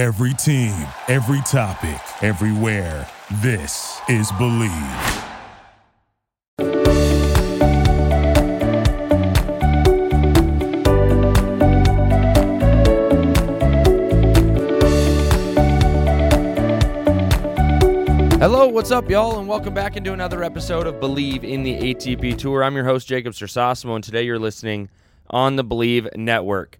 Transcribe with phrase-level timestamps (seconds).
[0.00, 3.06] Every team, every topic, everywhere.
[3.42, 4.70] This is Bleav.
[18.38, 22.38] Hello, what's up, y'all, and welcome back into another episode of Bleav in the ATP
[22.38, 22.64] Tour.
[22.64, 24.88] I'm your host, Jacob Sersosimo, and today you're listening
[25.28, 26.78] on the Bleav Network.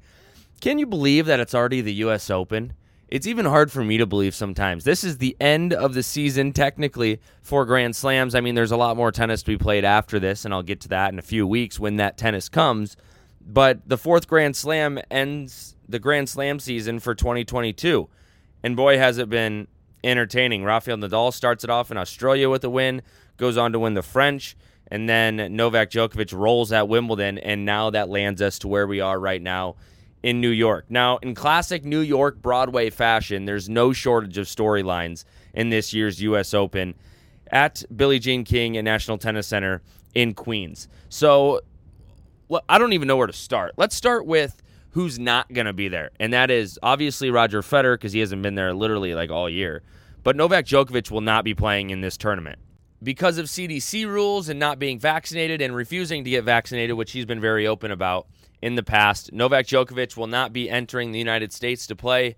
[0.62, 2.30] Can you believe that it's already the U.S.
[2.30, 2.73] Open?
[3.11, 4.84] It's even hard for me to believe sometimes.
[4.84, 8.37] This is the end of the season, technically, for Grand Slams.
[8.37, 10.80] I mean, there's a lot more tennis to be played after this, and I'll get
[10.83, 12.97] to that in a few weeks when that tennis comes.
[13.45, 18.09] But the fourth Grand Slam ends the Grand Slam season for 2022.
[18.62, 19.67] And boy, has it been
[20.05, 20.65] entertaining.
[20.65, 23.03] Rafael Nadal starts it off in Australia with a win,
[23.37, 24.56] goes on to win the French,
[24.87, 29.01] and then Novak Djokovic rolls at Wimbledon, and now that lands us to where we
[29.01, 29.77] are right now
[30.23, 30.87] in New York.
[30.88, 35.24] Now, in classic New York Broadway fashion, there's no shortage of storylines
[35.55, 36.55] in this year's U.S.
[36.55, 36.95] Open
[37.50, 39.83] at Billie Jean King and National Tennis Center
[40.14, 40.89] in Queens.
[41.08, 41.61] So,
[42.69, 43.75] I don't even know where to start.
[43.77, 46.11] Let's start with who's not going to be there.
[46.19, 49.83] And that is obviously Roger Federer because he hasn't been there literally like all year.
[50.23, 52.58] But Novak Djokovic will not be playing in this tournament.
[53.02, 57.25] Because of CDC rules and not being vaccinated and refusing to get vaccinated, which he's
[57.25, 58.27] been very open about
[58.62, 62.36] in the past, Novak Djokovic will not be entering the United States to play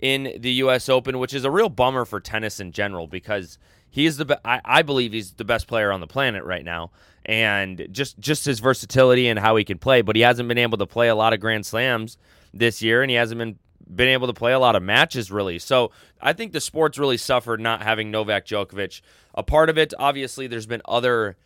[0.00, 0.88] in the U.S.
[0.88, 3.58] Open, which is a real bummer for tennis in general because
[3.90, 6.64] he is the be- I, I believe he's the best player on the planet right
[6.64, 6.90] now.
[7.24, 10.78] And just just his versatility and how he can play but he hasn't been able
[10.78, 12.16] to play a lot of grand slams
[12.54, 13.58] this year and he hasn't been
[13.94, 15.58] been able to play a lot of matches really.
[15.58, 15.90] So
[16.22, 19.02] i think the sport's really suffered not having novak djokovic
[19.34, 19.92] a part of it.
[19.98, 21.36] Obviously there's been other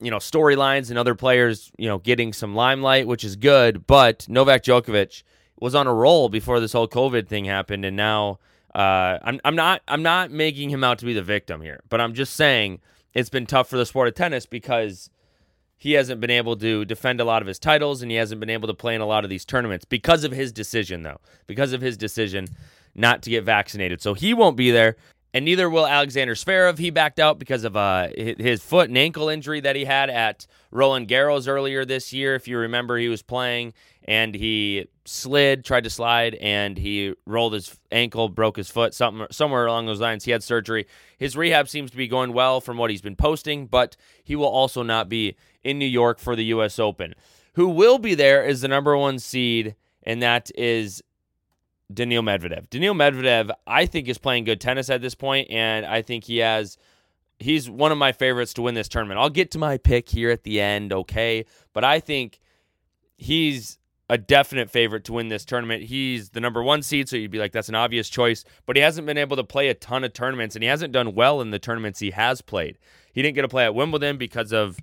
[0.00, 4.26] you know storylines and other players you know getting some limelight which is good but
[4.28, 5.22] novak djokovic
[5.58, 8.38] was on a roll before this whole covid thing happened and now
[8.76, 11.98] uh, I'm, I'm not I'm not making him out to be the victim here, but
[11.98, 12.80] I'm just saying
[13.14, 15.08] it's been tough for the sport of tennis because
[15.78, 18.50] he hasn't been able to defend a lot of his titles and he hasn't been
[18.50, 21.72] able to play in a lot of these tournaments because of his decision, though, because
[21.72, 22.48] of his decision
[22.94, 24.02] not to get vaccinated.
[24.02, 24.96] So he won't be there.
[25.36, 26.78] And neither will Alexander Zverev.
[26.78, 30.46] He backed out because of uh, his foot and ankle injury that he had at
[30.70, 32.34] Roland Garros earlier this year.
[32.34, 33.74] If you remember, he was playing
[34.04, 39.26] and he slid, tried to slide, and he rolled his ankle, broke his foot, something
[39.30, 40.24] somewhere along those lines.
[40.24, 40.86] He had surgery.
[41.18, 44.46] His rehab seems to be going well from what he's been posting, but he will
[44.46, 46.78] also not be in New York for the U.S.
[46.78, 47.12] Open.
[47.56, 51.02] Who will be there is the number one seed, and that is
[51.92, 52.68] Daniil Medvedev.
[52.70, 56.38] Daniil Medvedev, I think, is playing good tennis at this point, and I think he
[56.38, 56.78] has.
[57.38, 59.20] He's one of my favorites to win this tournament.
[59.20, 61.44] I'll get to my pick here at the end, okay?
[61.74, 62.40] But I think
[63.16, 65.82] he's a definite favorite to win this tournament.
[65.82, 68.44] He's the number one seed, so you'd be like, that's an obvious choice.
[68.64, 71.14] But he hasn't been able to play a ton of tournaments, and he hasn't done
[71.14, 72.78] well in the tournaments he has played.
[73.12, 74.78] He didn't get to play at Wimbledon because of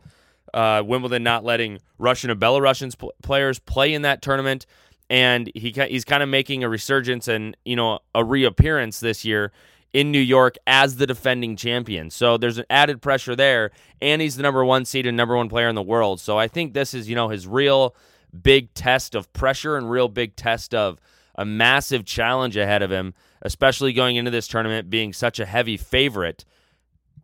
[0.53, 4.65] uh, Wimbledon not letting Russian and Belarusian pl- players play in that tournament.
[5.13, 9.51] And he he's kind of making a resurgence and you know a reappearance this year
[9.93, 12.09] in New York as the defending champion.
[12.09, 13.69] So there's an added pressure there,
[14.01, 16.19] and he's the number one seed and number one player in the world.
[16.19, 17.95] So I think this is you know his real
[18.41, 20.99] big test of pressure and real big test of
[21.35, 23.13] a massive challenge ahead of him,
[23.43, 26.43] especially going into this tournament being such a heavy favorite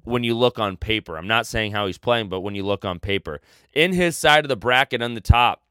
[0.04, 1.18] when you look on paper.
[1.18, 3.42] I'm not saying how he's playing, but when you look on paper.
[3.74, 5.64] In his side of the bracket on the top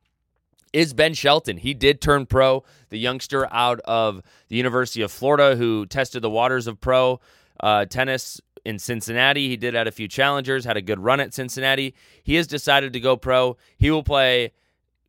[0.73, 1.57] is Ben Shelton.
[1.57, 6.31] He did turn pro, the youngster out of the University of Florida who tested the
[6.31, 7.21] waters of pro
[7.61, 9.49] uh, tennis in Cincinnati.
[9.49, 11.95] He did had a few challengers, had a good run at Cincinnati.
[12.23, 13.57] He has decided to go pro.
[13.77, 14.53] He will play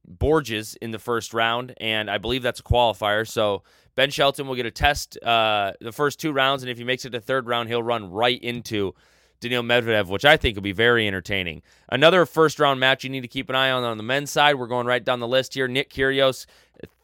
[0.08, 3.28] Borges in the first round, and I believe that's a qualifier.
[3.28, 3.64] So
[3.96, 7.06] Ben Shelton will get a test uh, the first two rounds, and if he makes
[7.06, 8.96] it to third round, he'll run right into
[9.40, 11.62] Daniil Medvedev, which I think will be very entertaining.
[11.90, 14.56] Another first round match you need to keep an eye on on the men's side.
[14.56, 15.68] We're going right down the list here.
[15.68, 16.46] Nick Kyrgios,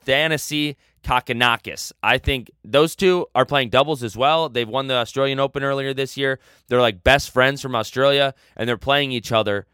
[0.06, 1.92] Thanasi Kokkinakis.
[2.04, 4.50] I think those two are playing doubles as well.
[4.50, 6.40] They've won the Australian Open earlier this year.
[6.68, 9.66] They're like best friends from Australia, and they're playing each other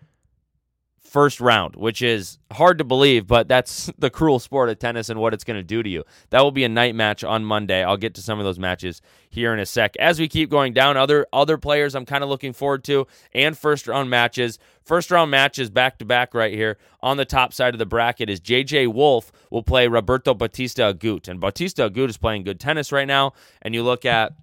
[1.11, 5.19] first round, which is hard to believe, but that's the cruel sport of tennis and
[5.19, 6.05] what it's going to do to you.
[6.29, 7.83] That will be a night match on Monday.
[7.83, 9.97] I'll get to some of those matches here in a sec.
[9.97, 13.57] As we keep going down, other other players I'm kind of looking forward to and
[13.57, 14.57] first round matches.
[14.85, 18.29] First round matches back to back right here on the top side of the bracket
[18.29, 21.27] is JJ Wolf will play Roberto Bautista Agut.
[21.27, 23.33] And Batista Agut is playing good tennis right now.
[23.61, 24.33] And you look at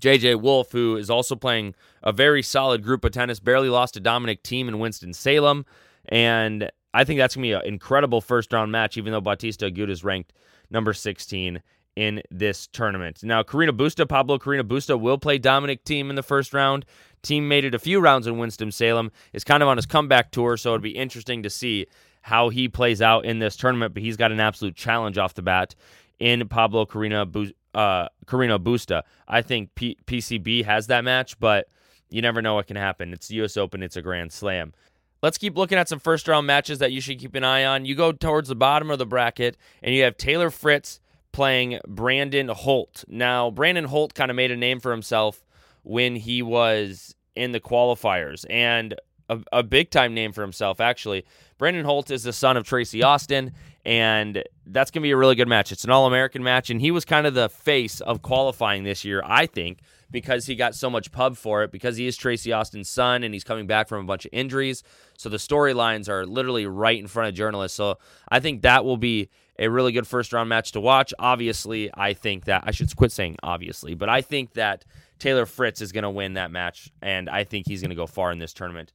[0.00, 4.00] JJ Wolf, who is also playing a very solid group of tennis, barely lost to
[4.00, 5.64] Dominic Thiem in Winston-Salem.
[6.08, 9.70] And I think that's going to be an incredible first round match, even though Bautista
[9.70, 10.32] Agut is ranked
[10.70, 11.62] number 16
[11.96, 13.22] in this tournament.
[13.22, 16.84] Now, Carreño Busta, Pablo Carreño Busta will play Dominic Thiem in the first round.
[17.22, 19.10] Team made it a few rounds in Winston-Salem.
[19.32, 21.86] Is kind of on his comeback tour, so it'd be interesting to see
[22.20, 23.94] how he plays out in this tournament.
[23.94, 25.74] But he's got an absolute challenge off the bat
[26.18, 29.02] in Pablo Carreño, uh, Busta.
[29.28, 31.68] I think P- PCB has that match, but
[32.10, 33.12] you never know what can happen.
[33.12, 33.56] It's the U.S.
[33.56, 34.72] Open, it's a Grand Slam.
[35.22, 37.84] Let's keep looking at some first round matches that you should keep an eye on.
[37.84, 41.00] You go towards the bottom of the bracket, and you have Taylor Fritz
[41.32, 43.04] playing Brandon Holt.
[43.08, 45.44] Now, Brandon Holt kind of made a name for himself
[45.82, 48.94] when he was in the qualifiers, and
[49.28, 51.24] a, a big time name for himself, actually.
[51.58, 53.52] Brandon Holt is the son of Tracy Austin,
[53.86, 55.70] and that's going to be a really good match.
[55.70, 59.04] It's an All American match, and he was kind of the face of qualifying this
[59.04, 59.78] year, I think,
[60.10, 63.32] because he got so much pub for it, because he is Tracy Austin's son and
[63.32, 64.82] he's coming back from a bunch of injuries.
[65.16, 67.76] So the storylines are literally right in front of journalists.
[67.76, 67.98] So
[68.28, 71.14] I think that will be a really good first round match to watch.
[71.20, 74.84] Obviously, I think that I should quit saying obviously, but I think that
[75.20, 78.06] Taylor Fritz is going to win that match, and I think he's going to go
[78.06, 78.92] far in this tournament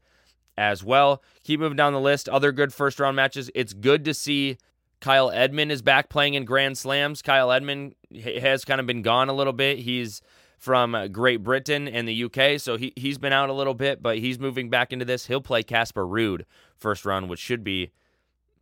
[0.57, 1.23] as well.
[1.45, 2.27] Keep moving down the list.
[2.27, 3.49] Other good first round matches.
[3.55, 4.57] It's good to see
[5.01, 7.21] Kyle Edmund is back playing in Grand Slams.
[7.21, 9.79] Kyle Edmund has kind of been gone a little bit.
[9.79, 10.21] He's
[10.59, 14.03] from uh, Great Britain and the UK, so he, he's been out a little bit,
[14.03, 15.25] but he's moving back into this.
[15.25, 16.43] He'll play Casper Ruud
[16.77, 17.91] first round, which should be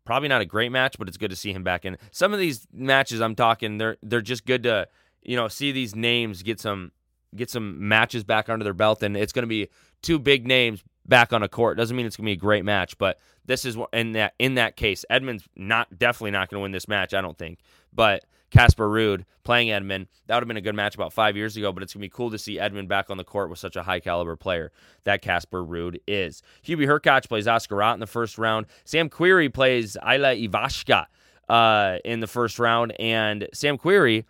[0.05, 1.97] probably not a great match, but it's good to see him back in.
[2.11, 4.87] Some of these matches I'm talking, they're they're just good to
[5.21, 6.93] you know see these names get some
[7.35, 9.67] get some matches back under their belt, and it's going to be
[10.01, 11.77] two big names back on a court.
[11.77, 14.55] Doesn't mean it's going to be a great match, but this is in that in
[14.55, 17.13] that case, Edmund's not definitely not going to win this match.
[17.13, 17.59] I don't think,
[17.91, 21.57] but Casper Ruud playing Edmund, that would have been a good match about five years
[21.57, 21.71] ago.
[21.71, 23.75] But it's going to be cool to see Edmund back on the court with such
[23.75, 24.71] a high caliber player
[25.03, 26.41] that Casper Ruud is.
[26.63, 28.67] Hubie Hurkacz plays Oscar Otte in the first round.
[28.85, 31.05] Sam Querrey plays Ilya Ivashka
[31.47, 34.25] uh, in the first round, and Sam Querrey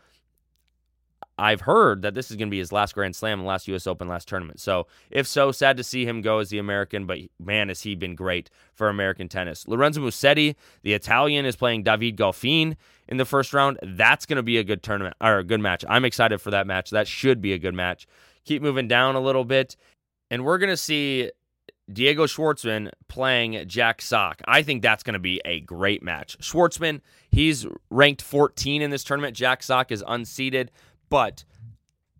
[1.39, 3.88] I've heard that this is going to be his last Grand Slam last U.S.
[3.88, 4.59] Open, last tournament.
[4.59, 7.95] So, if so, sad to see him go as the American, but man, has he
[7.95, 9.68] been great for American tennis.
[9.68, 12.75] Lorenzo Musetti, the Italian, is playing David Goffin
[13.07, 13.80] in the first round.
[13.81, 15.86] That's going to be a good tournament or a good match.
[15.88, 16.89] I'm excited for that match.
[16.89, 18.06] That should be a good match.
[18.45, 19.75] Keep moving down a little bit,
[20.30, 21.31] and we're going to see
[21.91, 24.41] Diego Schwartzman playing Jack Sock.
[24.45, 26.38] I think that's going to be a great match.
[26.39, 27.01] Schwartzman,
[27.31, 29.36] he's ranked 14 in this tournament.
[29.36, 30.69] Jack Sock is unseeded.
[31.09, 31.44] But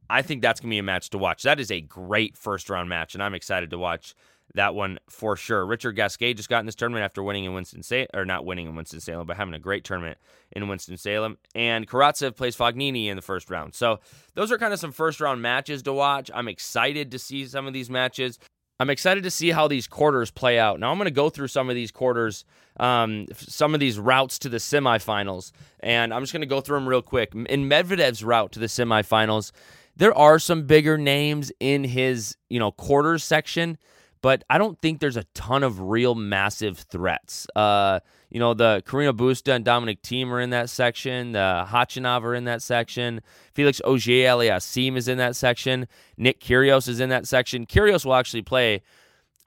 [0.10, 1.44] I think that's going to be a match to watch.
[1.44, 4.16] That is a great first round match, and I'm excited to watch
[4.56, 5.66] that one for sure.
[5.66, 8.68] Richard Gasquet just got in this tournament after winning in Winston Salem, or not winning
[8.68, 10.18] in Winston Salem, but having a great tournament
[10.52, 11.38] in Winston Salem.
[11.54, 13.76] And Karatsev plays Fognini in the first round.
[13.76, 14.00] So
[14.34, 16.32] those are kind of some first round matches to watch.
[16.34, 18.40] I'm excited to see some of these matches.
[18.80, 20.80] I'm excited to see how these quarters play out.
[20.80, 22.46] Now I'm going to go through some of these quarters,
[22.80, 26.78] um, some of these routes to the semifinals, and I'm just going to go through
[26.78, 27.34] them real quick.
[27.36, 29.52] In Medvedev's route to the semifinals,
[29.98, 33.78] there are some bigger names in his you know quarters section,
[34.22, 37.48] but I don't think there's a ton of real massive threats.
[37.56, 38.00] Uh,
[38.30, 41.32] you know, the Carreño Busta and Dominic Thiem are in that section.
[41.32, 43.22] The Khachanov are in that section.
[43.54, 45.88] Felix Auger-Aliassime is in that section.
[46.18, 47.66] Nick Kyrgios is in that section.
[47.66, 48.82] Kyrgios will actually play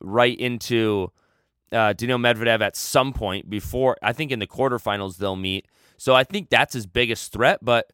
[0.01, 1.13] right into
[1.71, 5.67] uh, Daniil Medvedev at some point before, I think in the quarterfinals they'll meet.
[5.97, 7.61] So I think that's his biggest threat.
[7.63, 7.93] But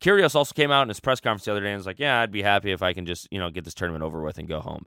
[0.00, 2.20] Kyrgios also came out in his press conference the other day and was like, yeah,
[2.20, 4.48] I'd be happy if I can just, you know, get this tournament over with and
[4.48, 4.86] go home.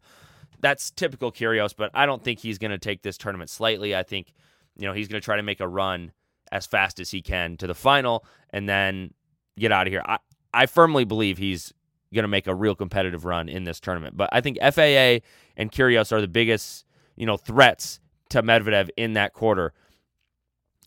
[0.63, 3.95] That's typical Kyrgios, but I don't think he's going to take this tournament slightly.
[3.95, 4.33] I think–
[4.77, 6.11] you know, he's going to try to make a run
[6.51, 9.13] as fast as he can to the final and then
[9.57, 10.03] get out of here.
[10.05, 10.17] I,
[10.53, 11.73] I firmly believe he's
[12.13, 14.15] going to make a real competitive run in this tournament.
[14.15, 15.25] But I think FAA
[15.57, 19.73] and Kyrgios are the biggest, you know, threats to Medvedev in that quarter.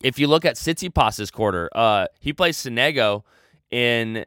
[0.02, 3.22] If you look at Tsitsipas's quarter, uh, he plays Sonego
[3.70, 4.24] in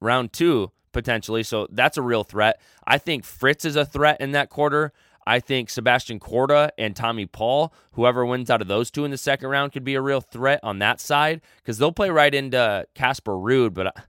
[0.00, 2.60] round two potentially, so that's a real threat.
[2.86, 4.92] I think Fritz is a threat in that quarter.
[5.26, 9.18] I think Sebastian Korda and Tommy Paul, whoever wins out of those two in the
[9.18, 12.86] second round, could be a real threat on that side because they'll play right into
[12.94, 13.74] Casper Ruud.
[13.74, 14.00] But uh,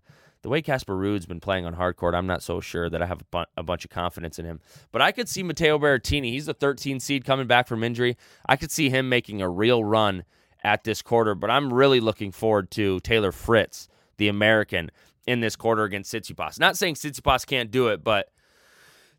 [0.44, 3.06] the way Casper Ruud's been playing on hard court, I'm not so sure that I
[3.06, 4.62] have a, bu- a bunch of confidence in him.
[4.94, 6.32] But I could see Matteo Berrettini.
[6.32, 8.16] He's a 13 seed coming back from injury.
[8.48, 10.24] I could see him making a real run
[10.64, 11.36] at this quarter.
[11.36, 14.90] But I'm really looking forward to Taylor Fritz, the American,
[15.30, 16.60] in this quarter against Tsitsipas.
[16.60, 18.32] Not saying Tsitsipas can't do it, but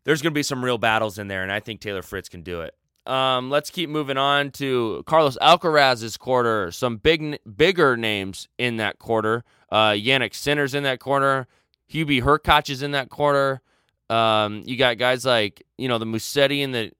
[0.03, 2.41] there's going to be some real battles in there, and I think Taylor Fritz can
[2.41, 2.75] do it.
[3.05, 6.69] Um, let's keep moving on to Carlos Alcaraz's quarter.
[6.71, 9.45] Some big, bigger names in that quarter.
[9.71, 11.47] Uh, Jannik Sinner's in that quarter.
[11.89, 13.61] Hubie Hurkacz is in that quarter.
[14.09, 16.91] Um, you got guys like you know the Musetti and the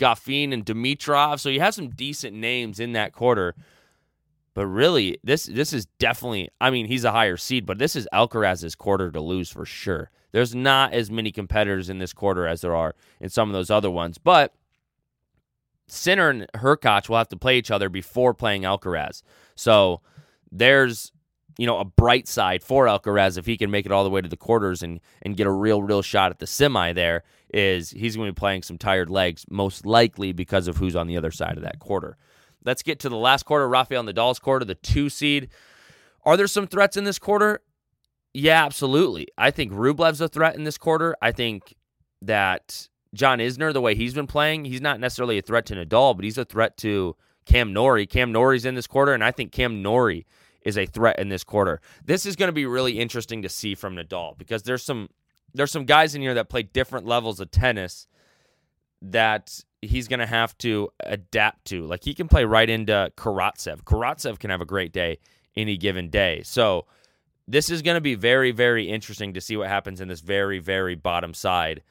[0.00, 1.38] Goffin and Dimitrov.
[1.38, 3.54] So you have some decent names in that quarter.
[4.56, 6.48] But really, this this is definitely.
[6.62, 10.10] I mean, he's a higher seed, but this is Alcaraz's quarter to lose for sure.
[10.32, 13.70] There's not as many competitors in this quarter as there are in some of those
[13.70, 14.16] other ones.
[14.16, 14.54] But
[15.88, 19.22] Sinner and Hurkacz will have to play each other before playing Alcaraz.
[19.56, 20.00] So
[20.50, 21.12] there's
[21.58, 24.22] you know a bright side for Alcaraz if he can make it all the way
[24.22, 26.94] to the quarters and and get a real real shot at the semi.
[26.94, 30.96] There is he's going to be playing some tired legs most likely because of who's
[30.96, 32.16] on the other side of that quarter.
[32.66, 35.48] Let's get to the last quarter, Rafael Nadal's quarter, the two seed.
[36.24, 37.60] Are there some threats in this quarter?
[38.34, 39.28] Yeah, absolutely.
[39.38, 41.16] I think Rublev's a threat in this quarter.
[41.22, 41.74] I think
[42.20, 46.16] that John Isner, the way he's been playing, he's not necessarily a threat to Nadal,
[46.16, 48.06] but he's a threat to Cam Norrie.
[48.06, 50.26] Cam Norrie's in this quarter, and I think Cam Norrie
[50.62, 51.80] is a threat in this quarter.
[52.04, 55.08] This is going to be really interesting to see from Nadal because there's some
[55.54, 58.08] there's some guys in here that play different levels of tennis
[59.02, 61.86] that he's going to have to adapt to.
[61.86, 63.82] Like he can play right into Karatsev.
[63.84, 65.18] Karatsev can have a great day
[65.56, 66.42] any given day.
[66.44, 66.86] So
[67.48, 70.58] this is going to be very, very interesting to see what happens in this very,
[70.58, 71.82] very bottom side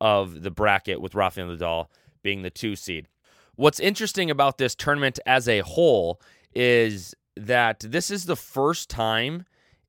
[0.00, 1.86] of the bracket with Rafael Nadal
[2.22, 3.08] being the two seed.
[3.56, 6.20] What's interesting about this tournament as a whole
[6.54, 9.44] is that this is the first time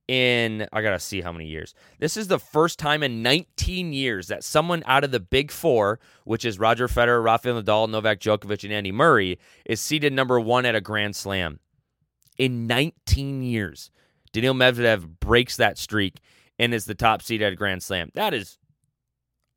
[0.10, 1.76] in I gotta see how many years.
[2.00, 6.00] This is the first time in 19 years that someone out of the big four,
[6.24, 10.66] which is Roger Federer, Rafael Nadal, Novak Djokovic, and Andy Murray, is seeded number one
[10.66, 11.60] at a Grand Slam.
[12.40, 13.92] In 19 years,
[14.34, 16.16] Daniil Medvedev breaks that streak
[16.58, 18.10] and is the top seed at a Grand Slam.
[18.16, 18.58] That is,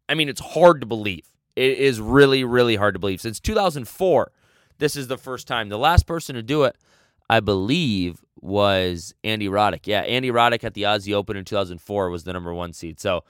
[0.06, 1.26] I mean, it's hard to believe.
[1.56, 3.22] It is really, really hard to believe.
[3.22, 4.30] Since 2004,
[4.76, 5.70] this is the first time.
[5.70, 6.76] The last person to do it,
[7.28, 9.86] I believe, was Andy Roddick.
[9.86, 13.00] Yeah, Andy Roddick at the Aussie Open in 2004 was the number one seed.
[13.00, 13.24] So,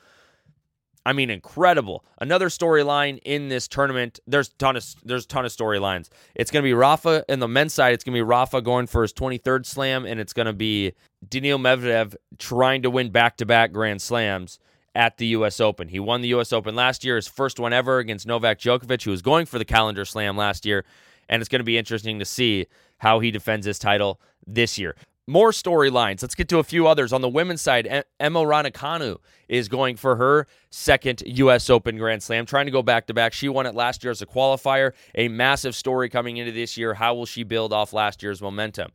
[1.05, 2.05] I mean, incredible.
[2.19, 4.21] Another storyline in this tournament.
[4.27, 6.09] There's ton of there's ton of storylines.
[6.35, 7.93] It's gonna be Rafa in the men's side.
[7.93, 10.95] It's gonna be Rafa going for his 23rd slam, and it's gonna be
[11.29, 14.59] Daniil Medvedev trying to win back-to-back Grand Slams
[14.95, 15.61] at the U.S.
[15.61, 15.89] Open.
[15.89, 16.53] He won the U.S.
[16.53, 19.65] Open last year, his first one ever against Novak Djokovic, who was going for the
[19.65, 20.85] calendar slam last year.
[21.29, 22.67] And it's going to be interesting to see
[23.03, 24.95] how he defends his title this year.
[25.27, 26.23] More storylines.
[26.23, 27.13] Let's get to a few others.
[27.13, 29.19] On the women's side, Emma Raducanu
[29.49, 31.69] is going for her second U.S.
[31.69, 33.33] Open Grand Slam, trying to go back to back.
[33.33, 34.93] She won it last year as a qualifier.
[35.17, 36.95] A massive story coming into this year.
[36.95, 38.93] How will she build off last year's momentum?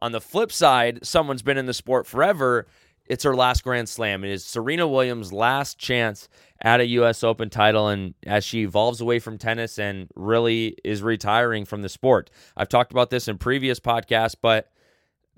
[0.00, 2.66] On the flip side, someone's been in the sport forever.
[3.08, 4.22] It's her last Grand Slam.
[4.22, 6.28] It is Serena Williams' last chance
[6.60, 7.24] at a U.S.
[7.24, 11.88] Open title, and as she evolves away from tennis and really is retiring from the
[11.88, 12.30] sport.
[12.56, 14.70] I've talked about this in previous podcasts, but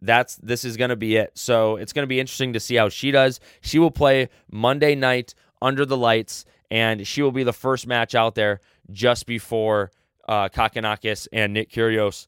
[0.02, 1.32] that's this is going to be it.
[1.38, 3.38] So it's going to be interesting to see how she does.
[3.60, 8.16] She will play Monday night under the lights, and she will be the first match
[8.16, 8.60] out there
[8.90, 9.92] just before
[10.28, 12.26] uh, Kokkinakis and Nick Kyrgios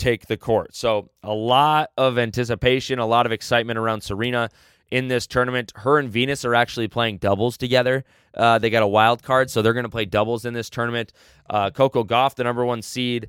[0.00, 0.74] take the court.
[0.74, 4.48] So a lot of anticipation, a lot of excitement around Serena
[4.90, 5.72] in this tournament.
[5.76, 8.04] Her and Venus are actually playing doubles together.
[8.34, 11.12] Uh, they got a wild card, so they're going to play doubles in this tournament.
[11.48, 13.28] Uh, Coco Gauff, the number one seed,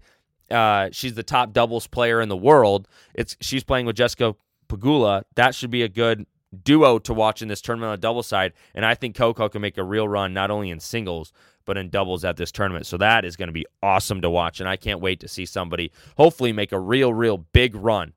[0.49, 2.87] uh, she's the top doubles player in the world.
[3.13, 4.35] It's she's playing with Jessica
[4.67, 5.23] Pegula.
[5.35, 6.25] That should be a good
[6.63, 8.53] duo to watch in this tournament on the double side.
[8.75, 11.31] And I think Coco can make a real run not only in singles
[11.65, 12.85] but in doubles at this tournament.
[12.85, 15.45] So that is going to be awesome to watch, and I can't wait to see
[15.45, 18.13] somebody hopefully make a real, real big run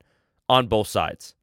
[0.48, 1.34] on both sides.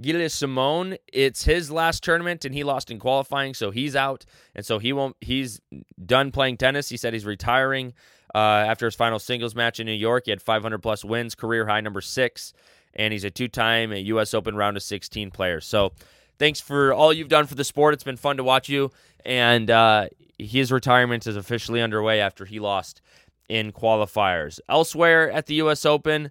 [0.00, 4.24] Gilles Simon, it's his last tournament and he lost in qualifying, so he's out,
[4.54, 5.16] and so he won't.
[5.20, 5.60] He's
[6.04, 6.88] done playing tennis.
[6.88, 7.94] He said he's retiring
[8.34, 10.24] uh, after his final singles match in New York.
[10.24, 12.52] He had 500 plus wins, career high number six,
[12.94, 14.34] and he's a two-time U.S.
[14.34, 15.60] Open round of 16 player.
[15.60, 15.92] So,
[16.38, 17.94] thanks for all you've done for the sport.
[17.94, 18.90] It's been fun to watch you,
[19.24, 23.00] and uh, his retirement is officially underway after he lost
[23.48, 24.60] in qualifiers.
[24.68, 25.84] Elsewhere at the U.S.
[25.84, 26.30] Open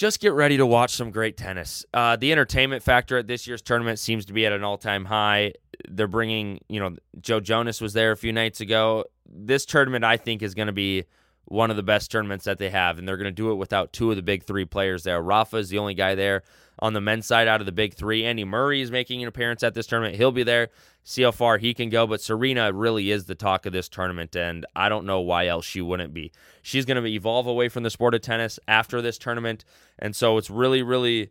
[0.00, 1.84] just get ready to watch some great tennis.
[1.92, 5.04] Uh, the entertainment factor at this year's tournament seems to be at an all time
[5.04, 5.52] high.
[5.90, 9.04] They're bringing, you know, Joe Jonas was there a few nights ago.
[9.30, 11.04] This tournament, I think, is going to be
[11.50, 13.92] one of the best tournaments that they have, and they're going to do it without
[13.92, 15.20] two of the big three players there.
[15.20, 16.44] Rafa is the only guy there
[16.78, 18.24] on the men's side out of the big three.
[18.24, 20.14] Andy Murray is making an appearance at this tournament.
[20.14, 20.68] He'll be there.
[21.02, 22.06] See how far he can go.
[22.06, 25.64] But Serena really is the talk of this tournament, and I don't know why else
[25.64, 26.30] she wouldn't be.
[26.62, 29.64] She's going to evolve away from the sport of tennis after this tournament,
[29.98, 31.30] and so it's really, really,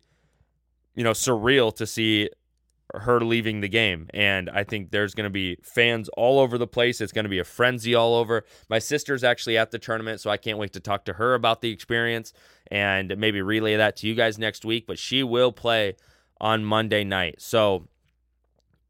[0.96, 2.30] you know, surreal to see
[2.96, 4.08] her leaving the game.
[4.14, 7.02] And I think there's going to be fans all over the place.
[7.02, 8.46] It's going to be a frenzy all over.
[8.70, 11.62] My sister's actually at the tournament, so I can't wait to talk to her about
[11.62, 12.34] the experience
[12.72, 14.88] and maybe relay that to you guys next week.
[14.88, 15.96] But she will play
[16.42, 17.42] on Monday night.
[17.42, 17.88] So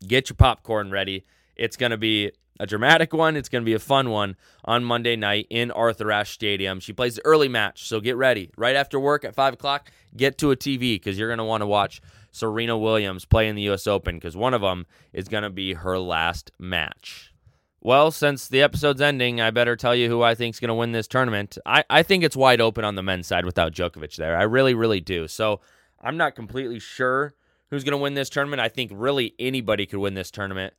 [0.05, 1.25] get your popcorn ready.
[1.55, 3.35] It's going to be a dramatic one.
[3.35, 6.79] It's going to be a fun one on Monday night in Arthur Ashe Stadium.
[6.79, 8.51] She plays the early match, so get ready.
[8.57, 11.61] Right after work at 5 o'clock, get to a TV because you're going to want
[11.61, 13.87] to watch Serena Williams play in the U.S.
[13.87, 17.33] Open because one of them is going to be her last match.
[17.81, 20.73] Well, since the episode's ending, I better tell you who I think is going to
[20.73, 21.57] win this tournament.
[21.65, 24.37] I, I think it's wide open on the men's side without Djokovic there.
[24.37, 25.27] I really, really do.
[25.27, 25.61] So
[26.01, 27.35] I'm not completely sure
[27.69, 28.61] who's going to win this tournament.
[28.61, 30.73] I think really anybody could win this tournament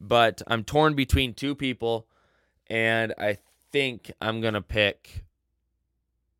[0.00, 2.06] but I'm torn between two people,
[2.68, 3.38] and I
[3.72, 5.24] think I'm gonna pick.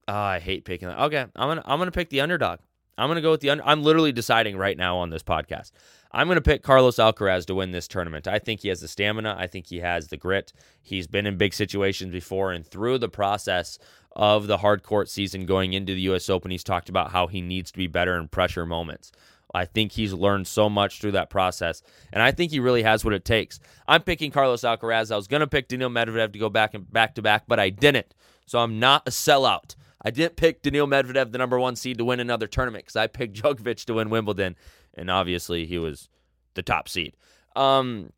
[0.07, 1.01] Oh, I hate picking that.
[1.01, 2.61] Okay, I'm gonna I'm gonna pick the underdog.
[2.97, 3.65] I'm gonna go with the under.
[3.65, 5.73] I'm literally deciding right now on this podcast.
[6.13, 8.29] I'm gonna pick Carlos Alcaraz to win this tournament.
[8.29, 9.37] I think he has the stamina.
[9.39, 10.53] I think he has the grit.
[10.83, 13.79] He's been in big situations before, and through the process
[14.13, 16.31] of the hard court season going into the U.S.
[16.31, 19.11] Open, he's talked about how he needs to be better in pressure moments.
[19.55, 21.83] I think he's learned so much through that process,
[22.13, 23.61] and I think he really has what it takes.
[23.87, 25.13] I'm picking Carlos Alcaraz.
[25.13, 27.61] I was going to pick Daniil Medvedev to go back and back to back, but
[27.61, 28.15] I didn't.
[28.47, 29.77] So I'm not a sellout.
[30.05, 33.07] I didn't pick Daniil Medvedev, the number one seed, to win another tournament because I
[33.07, 34.57] picked Djokovic to win Wimbledon,
[34.95, 36.09] and obviously he was
[36.55, 37.17] the top seed.
[37.57, 38.13] Um,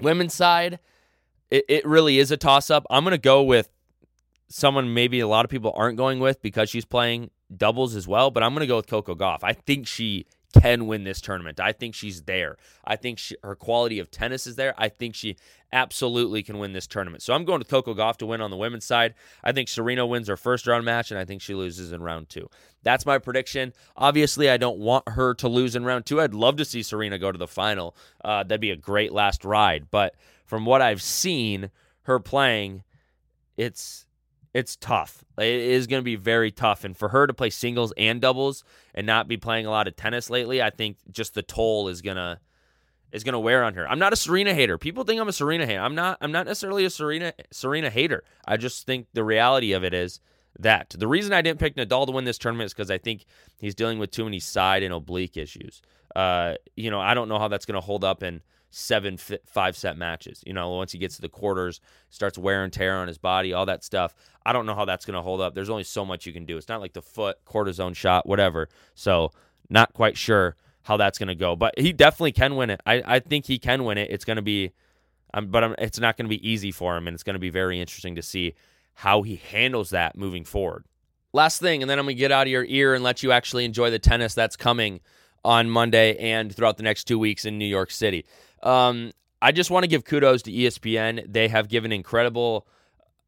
[0.00, 0.78] women's side,
[1.50, 2.86] it, it really is a toss up.
[2.90, 3.68] I'm going to go with
[4.48, 8.30] someone maybe a lot of people aren't going with because she's playing doubles as well,
[8.30, 9.40] but I'm going to go with Coco Gauff.
[9.42, 11.60] I think she can win this tournament.
[11.60, 12.56] I think she's there.
[12.84, 14.74] I think she, her quality of tennis is there.
[14.78, 15.36] I think she
[15.72, 17.22] absolutely can win this tournament.
[17.22, 19.14] So I'm going with Coco Gauff to win on the women's side.
[19.44, 22.30] I think Serena wins her first round match, and I think she loses in round
[22.30, 22.48] two.
[22.82, 23.74] That's my prediction.
[23.96, 26.20] Obviously, I don't want her to lose in round two.
[26.20, 27.94] I'd love to see Serena go to the final.
[28.24, 29.90] Uh, that'd be a great last ride.
[29.90, 30.14] But
[30.46, 31.70] from what I've seen
[32.02, 32.84] her playing,
[33.58, 34.06] it's
[34.58, 35.24] it's tough.
[35.38, 36.82] It is going to be very tough.
[36.82, 39.94] And for her to play singles and doubles and not be playing a lot of
[39.94, 42.40] tennis lately, I think just the toll is gonna
[43.12, 43.88] is gonna wear on her.
[43.88, 44.76] I'm not a Serena hater.
[44.76, 45.80] People think I'm a Serena hater.
[45.80, 46.18] I'm not.
[46.20, 48.24] I'm not necessarily a Serena Serena hater.
[48.48, 50.20] I just think the reality of it is
[50.58, 53.26] that the reason I didn't pick Nadal to win this tournament is because I think
[53.58, 55.82] he's dealing with too many side and oblique issues.
[56.16, 59.76] Uh, you know, I don't know how that's going to hold up in seven five
[59.76, 60.42] set matches.
[60.46, 63.52] You know, once he gets to the quarters, starts wear and tear on his body,
[63.52, 64.14] all that stuff.
[64.44, 65.54] I don't know how that's going to hold up.
[65.54, 66.56] There's only so much you can do.
[66.56, 68.68] It's not like the foot cortisone shot, whatever.
[68.94, 69.32] So
[69.70, 72.80] not quite sure how that's going to go, but he definitely can win it.
[72.86, 74.10] I, I think he can win it.
[74.10, 74.72] It's going to be,
[75.34, 77.40] um, but um, it's not going to be easy for him, and it's going to
[77.40, 78.54] be very interesting to see
[78.94, 80.84] how he handles that moving forward.
[81.34, 83.32] Last thing, and then I'm going to get out of your ear and let you
[83.32, 85.00] actually enjoy the tennis that's coming
[85.44, 88.24] on Monday and throughout the next two weeks in New York City.
[88.62, 91.24] Um, I just want to give kudos to ESPN.
[91.32, 92.66] They have given incredible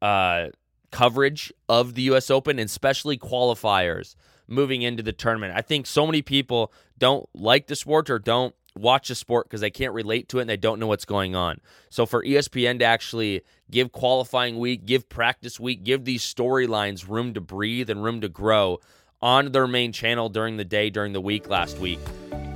[0.01, 0.47] uh,
[0.91, 2.29] coverage of the U.S.
[2.29, 4.15] Open, and especially qualifiers
[4.47, 5.53] moving into the tournament.
[5.55, 9.61] I think so many people don't like the sport or don't watch the sport because
[9.61, 11.59] they can't relate to it and they don't know what's going on.
[11.89, 17.33] So for ESPN to actually give qualifying week, give practice week, give these storylines room
[17.33, 18.79] to breathe and room to grow
[19.21, 21.99] on their main channel during the day, during the week last week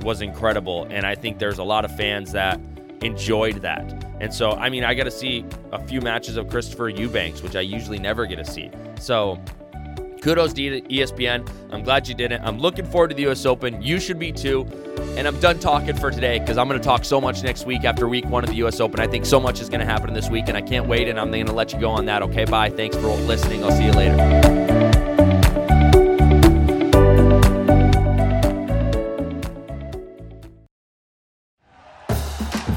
[0.02, 0.86] was incredible.
[0.90, 2.60] And I think there's a lot of fans that
[3.02, 4.04] enjoyed that.
[4.20, 7.56] And so, I mean, I got to see a few matches of Christopher Eubanks, which
[7.56, 8.70] I usually never get to see.
[8.98, 9.38] So,
[10.22, 11.48] kudos to ESPN.
[11.70, 12.40] I'm glad you did it.
[12.42, 13.80] I'm looking forward to the US Open.
[13.82, 14.66] You should be too.
[15.16, 17.84] And I'm done talking for today because I'm going to talk so much next week
[17.84, 18.98] after week one of the US Open.
[19.00, 21.08] I think so much is going to happen this week, and I can't wait.
[21.08, 22.22] And I'm going to let you go on that.
[22.22, 22.70] Okay, bye.
[22.70, 23.62] Thanks for listening.
[23.62, 24.75] I'll see you later.